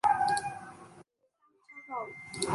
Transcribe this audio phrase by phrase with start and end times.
[0.03, 0.09] cố
[1.87, 2.49] sao cho giỏi